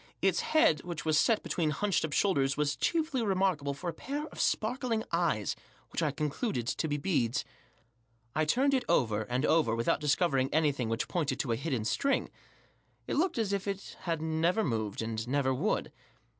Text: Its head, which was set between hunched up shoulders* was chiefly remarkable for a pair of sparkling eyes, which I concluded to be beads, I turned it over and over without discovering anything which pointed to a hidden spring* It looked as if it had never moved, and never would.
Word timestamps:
Its 0.19 0.39
head, 0.39 0.81
which 0.81 1.05
was 1.05 1.15
set 1.15 1.43
between 1.43 1.69
hunched 1.69 2.03
up 2.03 2.11
shoulders* 2.11 2.57
was 2.57 2.75
chiefly 2.75 3.21
remarkable 3.23 3.71
for 3.75 3.87
a 3.87 3.93
pair 3.93 4.25
of 4.29 4.39
sparkling 4.41 5.03
eyes, 5.11 5.55
which 5.91 6.01
I 6.01 6.09
concluded 6.09 6.65
to 6.65 6.87
be 6.87 6.97
beads, 6.97 7.45
I 8.35 8.43
turned 8.45 8.73
it 8.73 8.83
over 8.89 9.27
and 9.29 9.45
over 9.45 9.75
without 9.75 9.99
discovering 10.01 10.51
anything 10.51 10.89
which 10.89 11.07
pointed 11.07 11.39
to 11.41 11.51
a 11.51 11.55
hidden 11.55 11.85
spring* 11.85 12.31
It 13.05 13.15
looked 13.15 13.37
as 13.37 13.53
if 13.53 13.67
it 13.67 13.95
had 13.99 14.23
never 14.23 14.63
moved, 14.63 15.03
and 15.03 15.27
never 15.27 15.53
would. 15.53 15.91